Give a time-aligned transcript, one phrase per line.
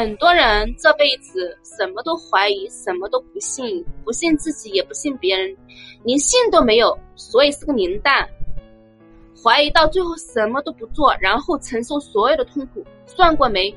[0.00, 5.54] 很多人这辈子什么都怀疑，什么都不信，不信自己，也不信别人，
[6.04, 8.26] 连信都没有，所以是个零蛋。
[9.44, 12.82] 怀疑到最后什么都不做，然后承受所有的痛苦。
[13.04, 13.76] 算过没？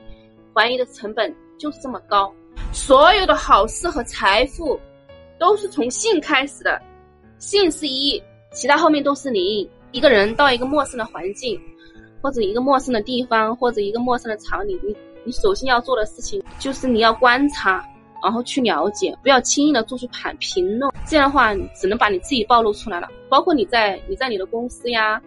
[0.55, 2.33] 怀疑的成本就是这么高。
[2.71, 4.79] 所有的好事和财富，
[5.37, 6.81] 都是从信开始的。
[7.37, 9.69] 信是一，其他后面都是零。
[9.91, 11.59] 一个人到一个陌生的环境，
[12.21, 17.85] 或者一个陌生的地方，或者一个陌生的场景，你你首先要做的事情就是你要观察，
[18.21, 20.91] 然后去了解，不要轻易的做出判评论。
[21.05, 23.09] 这样的话，只能把你自己暴露出来了。
[23.29, 25.21] 包括你在你在你的公司呀，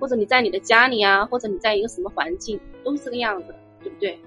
[0.00, 4.18] 或者你在你的家里呀，或者你在一个什么环境，都是这个样子，对不对？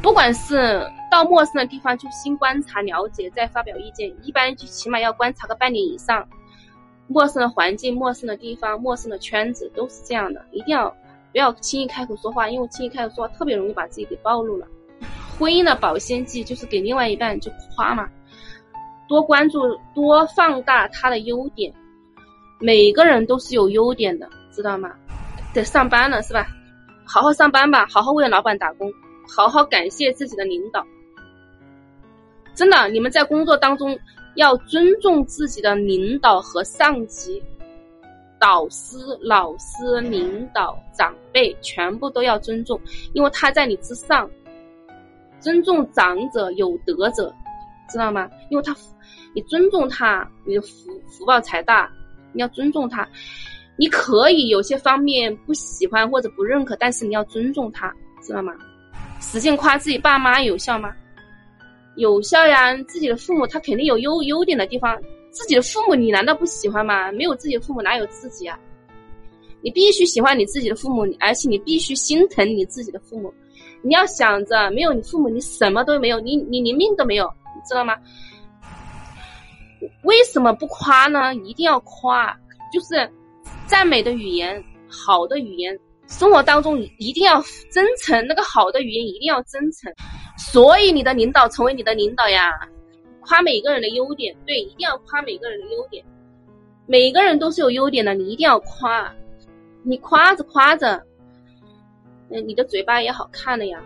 [0.00, 6.26] 不管是到陌生的地方就先观察了解，再发表意见，一般就起码要观察个半年以上。
[7.08, 10.92] 陌生的环境、陌生的地方、陌生的圈子都是这样的，一定要
[11.36, 14.66] 不要轻易开口说话，因为轻易开口说话特别容易把自己给暴露了。
[15.38, 18.08] 婚姻的保鲜剂就是给另外一半就夸嘛，
[19.06, 19.60] 多关注、
[19.94, 21.70] 多放大他的优点。
[22.58, 24.90] 每个人都是有优点的，知道吗？
[25.52, 26.46] 得上班了是吧？
[27.04, 28.90] 好好上班吧，好好为老板打工，
[29.28, 30.82] 好好感谢自己的领导。
[32.54, 33.94] 真的，你们在工作当中。
[34.36, 37.42] 要尊重自己的领导和上级、
[38.38, 42.80] 导师、老师、领导、长辈，全部都要尊重，
[43.12, 44.28] 因为他在你之上。
[45.38, 47.32] 尊重长者有德者，
[47.88, 48.28] 知道吗？
[48.50, 48.74] 因为他，
[49.34, 51.90] 你尊重他，你的福福报才大。
[52.32, 53.08] 你要尊重他，
[53.78, 57.90] 你可以有些方面不喜欢或者不认可，但是你要尊重他，
[58.22, 58.52] 知道吗？
[59.20, 60.92] 使劲夸自己爸妈有效吗？
[61.94, 65.00] 有效呀，自己的父母他肯定有优优点的地方。
[65.36, 67.12] 自己的父母你难道不喜欢吗？
[67.12, 68.58] 没有自己的父母哪有自己啊？
[69.60, 73.32] 你必须喜欢你自己的父母，而且你必须心疼你自己的父母。
[73.82, 77.94] 你要想着没有你父母你什么都没有，你你连命都没有，你知道吗？
[80.04, 81.34] 为什么不夸呢？
[81.34, 82.34] 一定要夸，
[82.72, 83.08] 就是
[83.66, 85.78] 赞美的语言，好的语言。
[86.08, 89.92] 生活当中一定要真诚，那个好的语言一定要真诚。
[90.38, 92.50] 所以你的领导成为你的领导呀，
[93.26, 96.04] 夸每个人的优点，对，一定要夸每个人的优点。
[96.86, 99.12] 每个人都是有优点的，你一定要夸。
[99.82, 101.02] 你夸着夸着，
[102.30, 103.82] 嗯，你的嘴巴也好看了呀。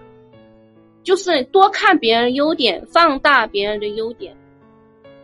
[1.02, 4.36] 就是多看别人优点，放大别人的优点，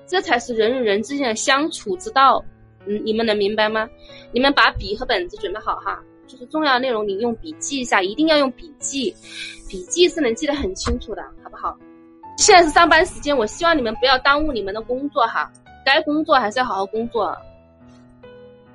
[0.07, 2.43] 这才是人与人之间的相处之道。
[2.87, 3.89] 嗯，你们能明白吗？
[4.33, 6.03] 你们把笔和本子准备好哈。
[6.27, 9.15] 就是重要内容，你用笔记一下，一定要用笔记，
[9.69, 11.79] 笔记是能记得很清楚的，好不好？
[12.37, 15.51] 现在是上班时间，我希望你们不要耽误你们的工作哈，
[15.85, 17.37] 该工作还是要好好工作。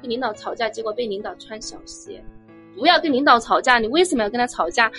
[0.02, 2.24] 跟领导吵架，结果被领导穿小鞋，
[2.76, 3.78] 不要跟领导吵架。
[3.78, 4.92] 你为什么要跟他吵架？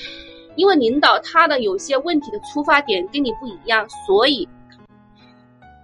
[0.55, 4.49] 因为领导他的有些问题的出发点跟你不一样，所以，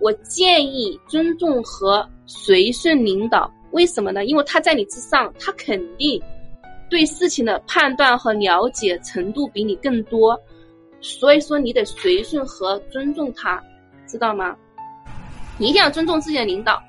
[0.01, 3.51] 我建议尊重和随顺领导。
[3.73, 4.25] 为什么呢？
[4.25, 6.23] 因为他在你之上，他肯定。
[6.91, 10.41] 对事情的判断和了解程度比你更多，
[11.01, 13.63] 所以说你得随顺和尊重他，
[14.07, 14.57] 知道吗？
[15.59, 16.83] 你一定要尊重自己的领导。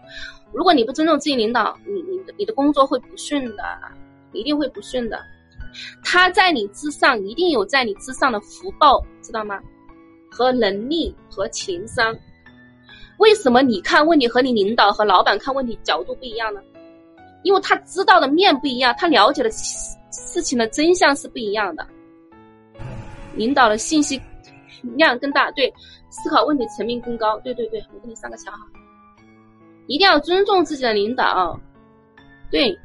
[0.52, 3.64] 如果你不尊重自己领导，你你的你的工作会不顺的，
[4.34, 5.20] 一定会不顺的。
[6.04, 9.60] 他在你之上，一定有在你之上的福报，知道吗？
[10.32, 12.16] 和能力和情商。
[13.18, 16.62] 为什么你看问题和你领导和老板看问题角度不一样呢？
[17.44, 21.88] 因为他知道的面不一样，他了解的事情的真相是不一样的。
[23.40, 24.22] 领导的信息
[24.98, 25.74] 量更大，对，
[26.10, 27.40] 思考问题层面更高。
[27.40, 28.60] 对对对，我给你上个桥哈。
[29.88, 31.58] 一定要尊重自己的领导，
[32.52, 32.78] 对，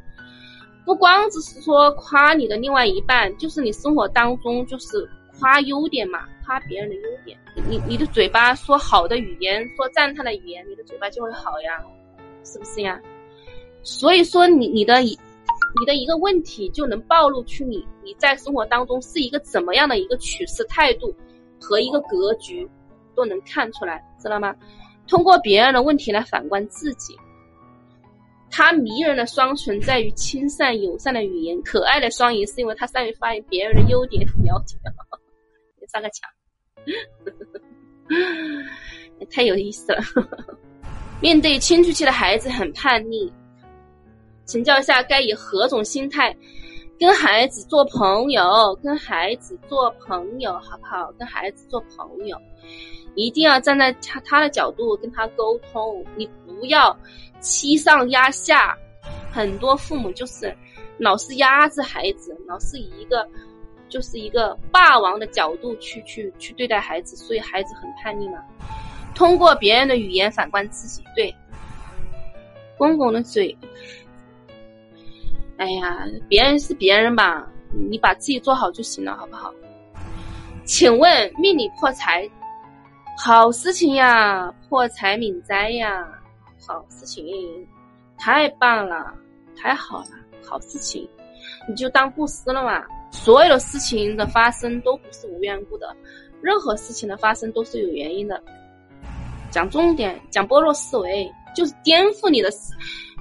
[0.87, 5.07] 不光只是说夸你的另外一半，就是你生活当中就是
[5.39, 7.37] 夸优点嘛，夸别人的优点。
[7.69, 11.83] 你你的嘴巴说好的语言，说赞叹的语言，你的嘴巴就会好呀，
[12.45, 13.01] 是不是呀？
[13.83, 15.03] 所以说，你你的
[15.79, 21.15] 你的一个问题就能暴露出你你在生活当中是一个怎么样的一个处事态度
[21.61, 22.69] 和一个格局，
[23.15, 24.55] 都能看出来，知道吗？
[25.09, 27.17] 通过别人的问题来反观自己。
[28.51, 34.77] 他迷人的双唇在于亲善友善的语言，可爱的双眼是因为他善于发现别人的优点，了解。
[35.93, 36.31] 上个墙，
[39.31, 40.03] 太有意思了。
[41.21, 43.33] 面对青春期的孩子很叛逆。
[44.45, 46.35] 请教一下，该以何种心态
[46.99, 48.79] 跟孩子做朋友？
[48.83, 51.13] 跟孩子做朋友好不好？
[51.19, 52.37] 跟孩子做朋友，
[53.15, 56.05] 一定要站在他他的角度跟他沟通。
[56.17, 56.97] 你不要
[57.41, 58.77] 欺上压下。
[59.31, 60.57] 很多父母就是
[60.97, 63.27] 老是压制孩子，老是以一个
[63.89, 68.39] 就是一个霸王的角度去去去对待孩子，所以孩子很叛逆嘛。
[69.13, 71.35] 通过别人的语言反观自己，对
[72.79, 73.57] 公公的嘴，
[75.57, 77.47] 哎呀，别人是别人吧，
[77.89, 79.53] 你把自己做好就行了，好不好？
[80.65, 82.29] 请问命里破财，
[83.19, 86.07] 好事情呀，破财免灾呀，
[86.67, 87.25] 好事情，
[88.19, 89.15] 太棒了，
[89.57, 90.09] 太好了，
[90.43, 91.09] 好事情，
[91.69, 92.83] 你就当布施了嘛。
[93.11, 95.95] 所有的事情的发生都不是无缘故的，
[96.43, 98.43] 任何事情的发生都是有原因的。
[99.51, 102.75] 讲重点，讲般若思维，就是颠覆你的思、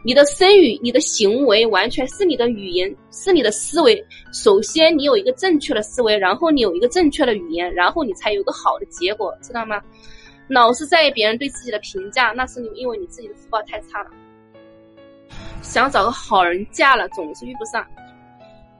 [0.06, 4.06] 你的声语、你的行为，完全是你的语言，是你的思维。
[4.34, 9.82] 首先，你有一个正确的思维，然后你有一个正确的语言，然后你才有一个好的结果，知道吗？
[10.50, 14.10] 老是在意别人对自己的评价，那是你因为你自己的福报太差了。
[15.62, 17.86] 想找个好人嫁了，总是遇不上。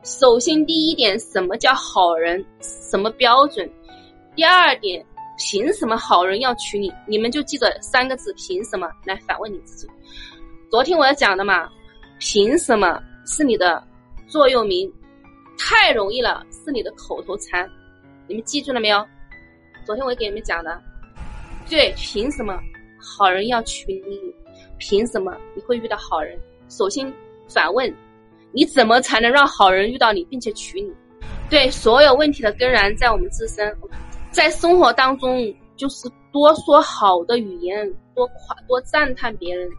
[0.04, 2.46] 首先，第一点，什么叫好人？
[2.60, 3.70] 什么标准？
[4.36, 5.06] 第二点。
[5.36, 6.94] 凭什么好人要娶你？
[7.08, 8.88] 你们就记着三个字：凭什么？
[9.04, 9.88] 来反问你自己。
[10.74, 11.70] 昨天我要讲的嘛，
[12.18, 13.84] 凭什么是你的
[14.28, 14.92] 座右铭？
[15.56, 17.70] 太容易了，是你的口头禅。
[18.28, 19.06] 你们记住了没有？
[19.86, 20.82] 昨天我给你们讲的，
[21.70, 22.60] 对，凭什么
[23.00, 24.20] 好人要娶你？
[24.80, 26.40] 凭什么你会遇到好人？
[26.70, 27.14] 首先
[27.48, 27.96] 反问，
[28.52, 30.92] 你怎么才能让好人遇到你并且娶你？
[31.52, 33.72] 对，所有问题的根源在我们自身。
[34.32, 35.38] 在生活当中，
[35.78, 39.70] 就是多说好的语言，多夸多赞叹别人，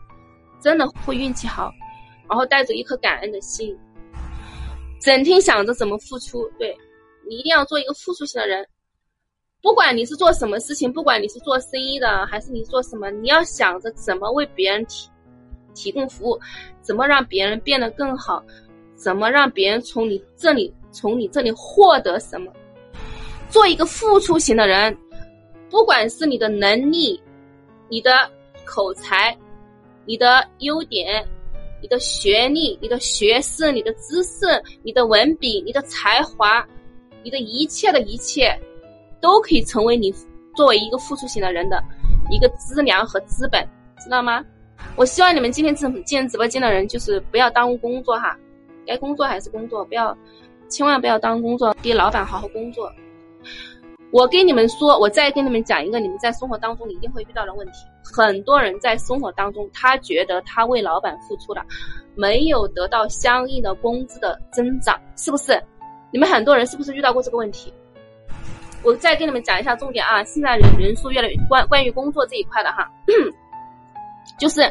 [0.65, 1.71] 真的会运气好。
[2.27, 3.77] 然后带着一颗感恩的心，
[4.99, 6.51] 整天想着怎么付出。
[6.59, 6.75] 对
[7.29, 8.67] 你一定要做一个付出型的人，
[9.61, 15.07] 不管你是做什么事情，不管你是做生意的还是你做什么，你要想着怎么为别人提
[15.75, 16.41] 提供服务，
[16.81, 18.43] 怎么让别人变得更好，
[18.97, 22.51] 怎么让别人从你这里从你这里获得什么。
[23.51, 24.97] 做一个付出型的人，
[25.69, 27.23] 不管是你的能力、
[27.91, 28.11] 你的
[28.65, 29.37] 口才、
[30.07, 31.27] 你的优点、
[31.81, 34.47] 你的学历、你的学识、你的知识、
[34.83, 36.67] 你的文笔、你的才华、
[37.23, 38.59] 你的一切的一切，
[39.21, 40.13] 都可以成为你
[40.55, 41.83] 作为一个付出型的人的
[42.31, 43.67] 一个资粮和资本，
[43.99, 44.45] 知道吗？
[44.97, 48.37] 我希望你们今天进进直播间的人，就是不要耽误工作哈，
[48.87, 50.17] 该工作还是工作，不要
[50.69, 52.93] 千万不要当工作，给老板好好工作。
[54.11, 57.79] 我跟你们说，我再跟你们讲一个你们在生活当中一定会遇到的问题。
[58.05, 61.65] 很多人在生活当中，他觉得他为老板付出了，
[62.15, 65.61] 没有得到相应的工资的增长，是不是？
[66.13, 67.73] 你们很多人是不是遇到过这个问题？
[68.83, 70.23] 我再跟你们讲一下重点啊！
[70.25, 72.87] 现在人人数越来越关关于工作这一块的哈，
[74.39, 74.71] 就是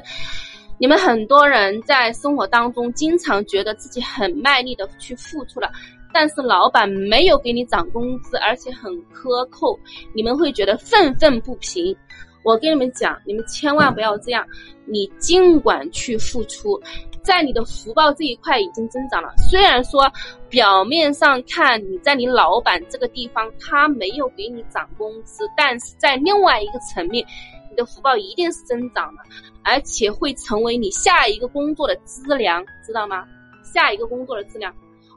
[0.77, 5.71] 你们很多人在生活当中经常觉得自己很卖力的去付出了。
[6.13, 9.79] 但是老板没有给你涨工资，而且很苛扣，
[10.13, 11.97] 你们会觉得愤愤不平。
[12.43, 14.45] 我跟你们讲，你们千万不要这样。
[14.85, 16.79] 你尽管去付出，
[17.23, 19.33] 在你的福报这一块已经增长了。
[19.49, 20.11] 虽然说
[20.49, 27.25] 表面上看你在你老板这个地方他没有给你涨工资，但是在另外一个层面，
[27.69, 29.21] 你的福报一定是增长的，
[29.63, 33.25] 而且会成为你下一个工作的资粮，知道吗？
[33.63, 34.73] 下一个工作的资粮。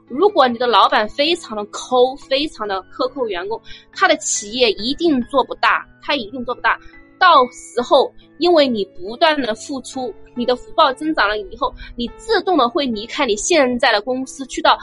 [0.09, 3.61] 如果你的老板非常的抠，非常的克扣员工，
[3.93, 6.79] 他的企业一定做不大，他一定做不大。
[7.19, 14.79] 到时候，因为你不断的付出，你的福报增长了以后，你自动的会离开你现在的公司，去到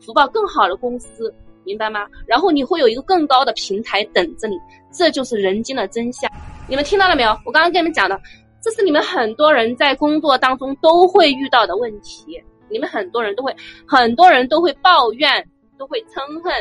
[0.00, 1.32] 福报更好的公司，
[1.64, 2.06] 明白吗？
[2.26, 4.56] 然后你会有一个更高的平台等着你，
[4.92, 6.30] 这就是人间的真相。
[6.68, 7.30] 你们听到了没有？
[7.44, 8.20] 我刚刚跟你们讲的，
[8.62, 12.42] 这是你们很多人在工作当中都会遇到的问题。
[12.70, 13.54] 你们很多人都会，
[13.86, 15.46] 很多人都会抱怨，
[15.78, 16.52] 都会憎恨，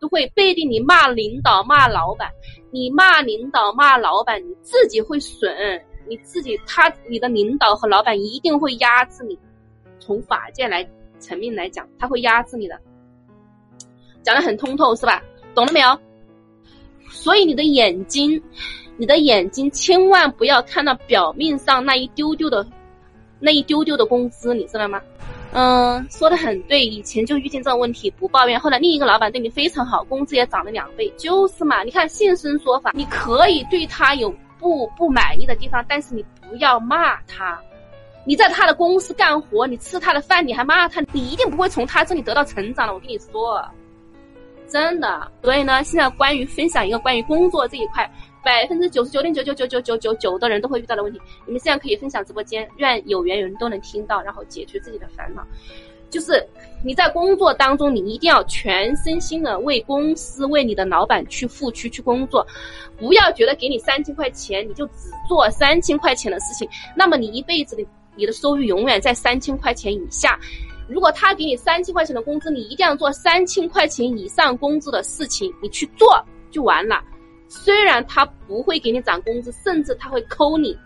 [0.00, 2.30] 都会背地里骂领导、骂老板。
[2.70, 9.38] 你骂领导、骂老板，你自己会损，你自己他你的领导和老板一定会压制你。
[9.98, 10.88] 从法界来
[11.18, 12.78] 层面来讲，他会压制你的。
[14.22, 15.22] 讲的很通透是吧？
[15.54, 15.98] 懂了没有？
[17.10, 18.40] 所以你的眼睛，
[18.96, 22.66] 你的眼睛千万不要看到表面上那一丢丢的，
[23.40, 25.00] 那一丢丢的工资，你知道吗？
[25.52, 31.82] 嗯，说的很对，以前就遇见这种问题不抱怨，后来另一个老板对你非常好，工资也涨了两倍，就是嘛。
[31.82, 37.58] 你看现身说法，你可以对他有不不满意的地方，但是你不要骂他。
[38.24, 42.92] 你在他的公司干活，你吃他的饭，你还骂他，你一定不会从他这里得到成长的。
[42.92, 43.64] 我跟你说，
[44.68, 45.32] 真的。
[45.42, 48.08] 所以呢，现在关于分享一个关于工作这一块。
[48.44, 55.46] 百分之九十九点九九九九九九九的人都会遇到的问题，你们现在可以分享直播间，愿有缘人都能听到，然后解决自己的烦恼。
[56.10, 56.42] 就是
[56.82, 62.46] 你在工作当中，你一定要全身心的为公司、为你的老板去付出、去工作，
[62.96, 66.66] 不要觉得给你三千块钱，你就只做三千块钱的事情，
[66.96, 67.84] 那么你一辈子的
[68.16, 70.38] 你的收入永远在三千块钱以下。
[70.88, 76.18] 如果他给你三千块钱的工资，你一定要做三千块钱以上工资的事情，你去做
[76.50, 77.04] 就完了。
[77.48, 80.76] 虽然他不会给你涨工资，甚至他会扣你。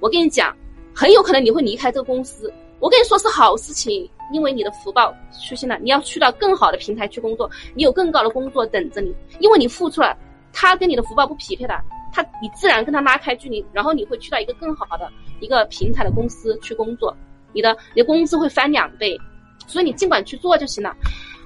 [0.00, 0.56] 我跟你讲，
[0.94, 2.52] 很有可能你会离开这个公司。
[2.80, 5.12] 我跟你说是好事情，因为你的福报
[5.44, 9.12] 出现了，你要去到更好的平台去工作，你有更高的工作等着你。
[9.40, 10.16] 因为你付出了，
[10.52, 11.74] 他跟你的福报不匹配的，
[12.12, 17.16] 他你自然跟他拉开距离，然后你会去到一个更好的一个平台的公司去工作。
[17.52, 19.18] 你的你的工资会翻两倍，
[19.66, 20.94] 所以你尽管去做就行了。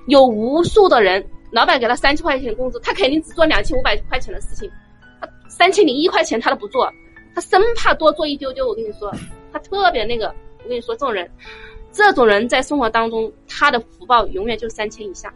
[0.09, 4.69] 有无数的人，老板给他三千块钱工资，他肯定只做两千五百块钱的事情，
[5.21, 6.93] 他三千零一块钱他都不做，
[7.35, 8.67] 他生怕多做一丢丢。
[8.67, 9.15] 我跟你说，
[9.53, 10.35] 他特别那个。
[10.65, 11.29] 我跟你说，这种人，
[11.93, 15.35] 这种人在生活当中，他的福报永远就三千以下。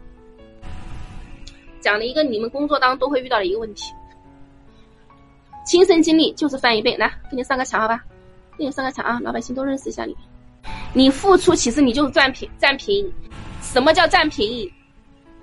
[1.81, 3.93] 讲了一个你们工作当中都会遇到的一个问题，
[5.65, 6.95] 亲身经历就是翻一倍。
[6.95, 8.01] 来，给你上个墙，好吧？
[8.57, 10.15] 给你上个墙啊，老百姓都认识一下你。
[10.93, 13.13] 你付出，其实你就是占便占便宜。
[13.61, 14.71] 什么叫占便宜？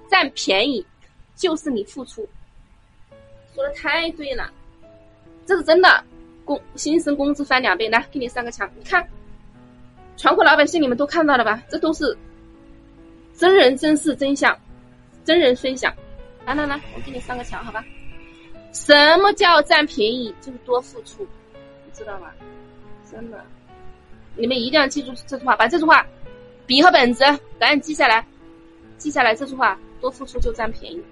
[0.09, 0.85] 占便宜
[1.37, 2.29] 就是你付出。
[3.55, 4.51] 说的太对了，
[5.47, 6.05] 这是真的。
[6.45, 9.09] 工新生工资翻两倍，来给你上个墙，你看，
[10.15, 11.63] 全国老百姓你们都看到了吧？
[11.71, 12.15] 这都是
[13.35, 14.55] 真人真事真相，
[15.25, 15.91] 真人分享。
[16.45, 17.83] 来来来，我给你上个墙，好吧？
[18.75, 20.35] 什么叫占便宜？
[20.43, 21.27] 就是多付出，
[21.87, 22.31] 你知道吗？
[23.11, 23.43] 真的。
[24.37, 26.07] 你们一定要记住这句话，把这句话
[26.67, 27.25] 笔和本子
[27.59, 28.23] 赶紧记下来，
[28.99, 31.03] 记下来这句话：多付出就占便宜。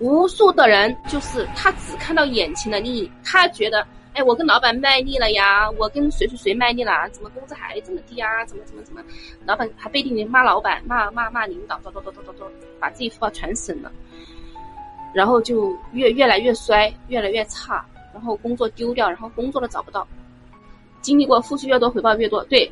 [0.00, 8.44] 无数的人就是他只看到眼前的利益，他觉得，哎，我跟老板卖力了呀，我跟谁谁谁卖力了，怎么工资还这么低啊？
[8.44, 9.00] 怎么怎么怎么？
[9.46, 12.44] 老板还背地里骂老板，骂骂骂领导，叨叨叨叨叨叨，
[12.80, 13.92] 把自己福报全省了，
[15.14, 20.04] 然后就越越来越衰，越来越差，然后工作丢掉，然后工作都找不到。
[21.02, 22.42] 经历过付出越多，回报越多。
[22.44, 22.70] 对，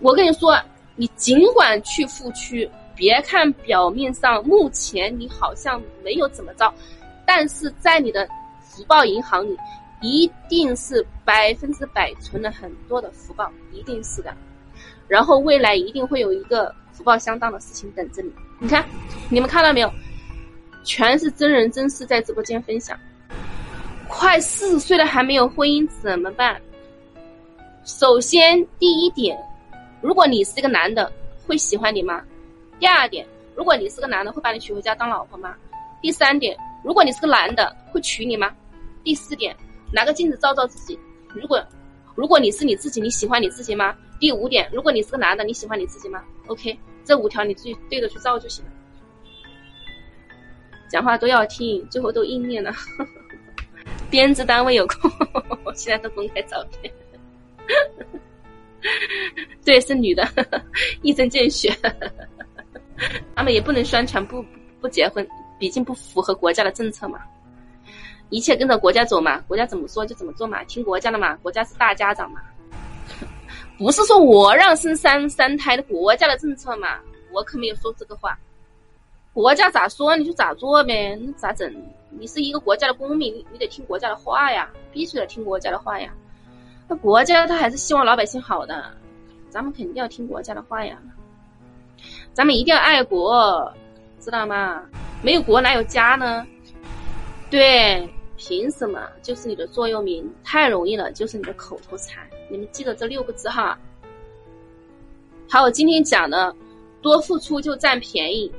[0.00, 0.56] 我跟你说，
[0.96, 2.56] 你尽管去付出，
[2.94, 6.72] 别看表面上目前你好像没有怎么着，
[7.26, 8.28] 但是在你的
[8.60, 9.56] 福报银行里，
[10.00, 14.32] 一定是百分之百存了很多的福报，一定是的。
[15.08, 18.32] 然后未来一定会有一个福报相当的事情等着你。
[18.60, 18.84] 你看，
[19.28, 19.92] 你们看到没有？
[20.84, 22.98] 全是真人真事在直播间分享。
[24.06, 26.60] 快四十岁了还没有婚姻怎么办？
[27.84, 29.36] 首先第一点，
[30.04, 31.10] 如果你是一个男的，
[31.46, 32.22] 会喜欢你吗？
[32.78, 35.56] 第二点，如果你是个男的，会把你娶回家当老婆吗？
[36.02, 38.54] 第三点，如果你是个男的，会娶你吗？
[39.02, 39.56] 第四点，
[39.90, 41.58] 拿个镜子照照自己，如果
[42.14, 43.96] 如果你是你自己，你喜欢你自己吗？
[44.20, 48.70] 第五点，如果你是个男的，你喜欢你自己吗？OK，这五条你自己对着去照就行了。
[50.90, 52.70] 讲话都要听，最后都应验了。
[54.10, 55.10] 编制单位有空，
[55.64, 56.92] 我现在都公开照片。
[59.64, 60.26] 对，是女的，
[61.02, 61.76] 一针见血。
[63.34, 64.44] 他们也不能宣传不
[64.80, 65.26] 不结婚，
[65.58, 67.20] 毕竟不符合国家的政策嘛。
[68.30, 72.40] 一切跟着国家走嘛，国家怎么说就怎么做嘛，听国家的嘛，国家是大家长嘛。
[73.76, 77.00] 不是说我让生三三胎的国家的政策嘛，
[77.32, 78.38] 我可没有说这个话。
[79.32, 81.74] 国家咋说你就咋做呗，那咋整？
[82.10, 86.14] 你是一个国家的公民，你得听国家的话呀，必须得听国家的话呀。
[86.96, 88.84] 国家他还是希望老百姓好的，
[89.50, 90.98] 咱们肯定要听国家的话呀。
[92.32, 93.72] 咱们一定要爱国，
[94.20, 94.82] 知道吗？
[95.22, 96.46] 没有国哪有家呢？
[97.50, 99.00] 对，凭什么？
[99.22, 102.22] 就是你的座右铭，太容易了，就是你的口头禅。
[102.50, 103.78] 你们记得这六个字哈。
[105.48, 106.54] 好，我今天讲的，
[107.00, 108.52] 多付出就占便宜。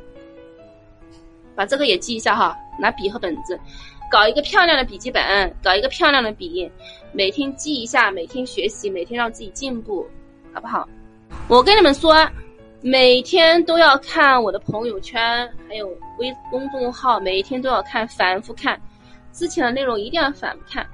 [1.54, 3.60] 把这个也记一下哈，拿笔和本子，
[4.10, 5.22] 搞一个漂亮的笔记本，
[5.64, 6.70] 搞一个漂亮的笔，
[7.12, 10.08] 每天记一下，每天学习，每天让自己进步，
[10.54, 10.88] 好不好？
[11.48, 12.16] 我跟你们说，
[12.82, 15.88] 每天都要看我的朋友圈，还有
[16.20, 18.80] 微公众号，每一天都要看，反复看，
[19.34, 20.88] 之前的内容一定要反复看。